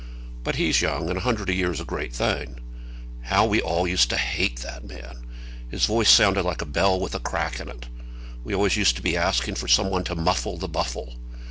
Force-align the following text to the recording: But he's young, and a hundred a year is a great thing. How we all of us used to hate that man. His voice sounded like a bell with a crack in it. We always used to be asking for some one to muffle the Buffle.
But 0.43 0.55
he's 0.55 0.81
young, 0.81 1.09
and 1.09 1.17
a 1.19 1.21
hundred 1.21 1.47
a 1.51 1.53
year 1.53 1.71
is 1.71 1.79
a 1.79 1.85
great 1.85 2.11
thing. 2.11 2.59
How 3.25 3.45
we 3.45 3.61
all 3.61 3.81
of 3.81 3.83
us 3.85 3.89
used 3.91 4.09
to 4.09 4.17
hate 4.17 4.61
that 4.61 4.83
man. 4.83 5.27
His 5.69 5.85
voice 5.85 6.09
sounded 6.09 6.41
like 6.41 6.63
a 6.63 6.65
bell 6.65 6.99
with 6.99 7.13
a 7.13 7.19
crack 7.19 7.59
in 7.59 7.69
it. 7.69 7.85
We 8.43 8.55
always 8.55 8.77
used 8.77 8.95
to 8.95 9.03
be 9.03 9.15
asking 9.15 9.57
for 9.61 9.67
some 9.67 9.91
one 9.91 10.03
to 10.05 10.15
muffle 10.15 10.57
the 10.57 10.67
Buffle. 10.67 11.17